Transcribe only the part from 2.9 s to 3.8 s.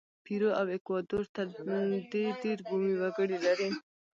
وګړي لري.